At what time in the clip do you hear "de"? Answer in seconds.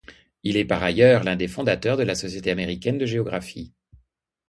1.95-2.01, 2.97-3.05